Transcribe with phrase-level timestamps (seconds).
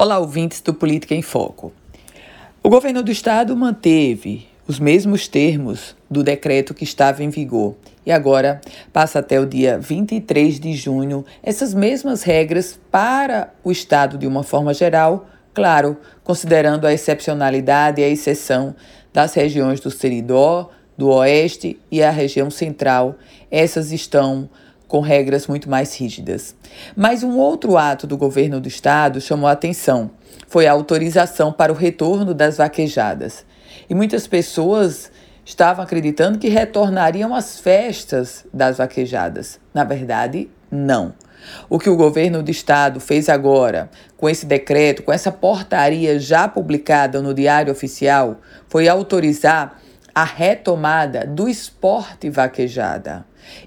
[0.00, 1.72] Olá, ouvintes do Política em Foco.
[2.62, 7.74] O governo do estado manteve os mesmos termos do decreto que estava em vigor
[8.06, 8.60] e agora
[8.92, 14.44] passa até o dia 23 de junho essas mesmas regras para o estado de uma
[14.44, 18.76] forma geral, claro, considerando a excepcionalidade e a exceção
[19.12, 23.16] das regiões do Seridó, do Oeste e a região central.
[23.50, 24.48] Essas estão
[24.88, 26.56] com regras muito mais rígidas.
[26.96, 30.10] Mas um outro ato do governo do estado chamou a atenção.
[30.48, 33.44] Foi a autorização para o retorno das vaquejadas.
[33.88, 35.12] E muitas pessoas
[35.44, 39.60] estavam acreditando que retornariam às festas das vaquejadas.
[39.72, 41.14] Na verdade, não.
[41.68, 46.48] O que o governo do estado fez agora, com esse decreto, com essa portaria já
[46.48, 49.80] publicada no Diário Oficial, foi autorizar
[50.14, 53.24] a retomada do esporte vaquejada.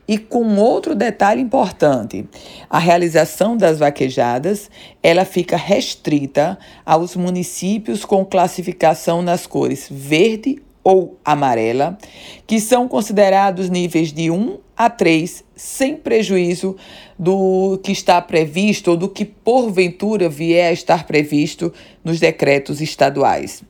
[0.07, 2.25] E com outro detalhe importante,
[2.69, 4.69] a realização das vaquejadas,
[5.01, 11.97] ela fica restrita aos municípios com classificação nas cores verde ou amarela,
[12.47, 16.75] que são considerados níveis de 1 a 3, sem prejuízo
[17.17, 21.71] do que está previsto ou do que porventura vier a estar previsto
[22.03, 23.63] nos decretos estaduais.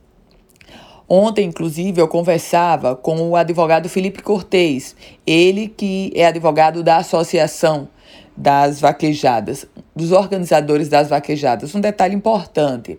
[1.13, 4.95] Ontem, inclusive, eu conversava com o advogado Felipe Cortez,
[5.27, 7.89] ele que é advogado da Associação
[8.37, 11.75] das Vaquejadas, dos organizadores das vaquejadas.
[11.75, 12.97] Um detalhe importante: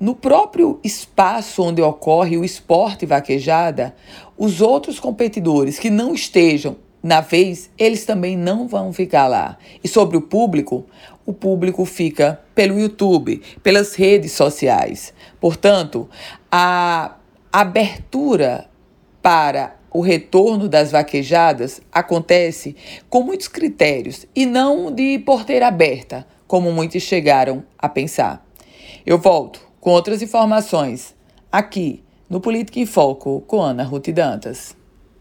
[0.00, 3.94] no próprio espaço onde ocorre o esporte vaquejada,
[4.36, 9.56] os outros competidores que não estejam na vez, eles também não vão ficar lá.
[9.84, 10.84] E sobre o público,
[11.24, 15.14] o público fica pelo YouTube, pelas redes sociais.
[15.40, 16.08] Portanto,
[16.50, 17.14] a
[17.52, 18.68] abertura
[19.20, 22.76] para o retorno das vaquejadas acontece
[23.08, 28.44] com muitos critérios e não de porteira aberta, como muitos chegaram a pensar.
[29.04, 31.14] Eu volto com outras informações
[31.50, 34.79] aqui no Política em Foco com Ana Ruth Dantas.